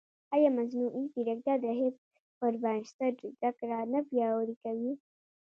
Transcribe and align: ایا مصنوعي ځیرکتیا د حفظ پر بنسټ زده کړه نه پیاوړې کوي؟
ایا 0.35 0.49
مصنوعي 0.57 1.03
ځیرکتیا 1.13 1.55
د 1.61 1.65
حفظ 1.79 2.03
پر 2.39 2.53
بنسټ 2.63 3.15
زده 3.33 3.49
کړه 3.59 3.79
نه 3.93 3.99
پیاوړې 4.09 4.55
کوي؟ 4.63 4.93